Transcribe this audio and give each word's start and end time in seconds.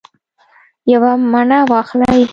یوه 0.91 1.11
مڼه 1.31 1.59
واخلئ 1.71 2.21